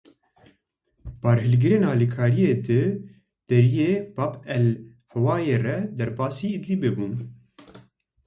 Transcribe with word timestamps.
Barhilgirên 1.23 1.83
alîkariyan 1.91 2.59
di 2.67 2.81
deriyê 3.47 3.91
Bab 4.15 4.33
el 4.55 4.67
Hewayê 5.11 5.57
re 5.65 5.77
derbasî 5.97 6.47
Îdlibê 6.57 6.91
bûn. 6.97 7.13